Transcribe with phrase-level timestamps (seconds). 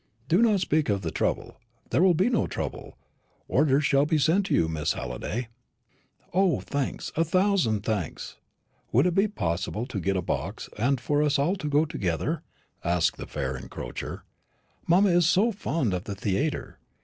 [0.27, 1.57] "Do not speak of the trouble;
[1.91, 2.97] there will be no trouble.
[3.47, 5.49] The orders shall be sent you, Miss Halliday."
[6.33, 8.37] "O, thanks a thousand thanks!
[8.91, 12.41] Would it be possible to get a box, and for us all to go together?"
[12.83, 14.23] asked the fair encroacher;
[14.87, 16.79] "mamma is so fond of the theatre.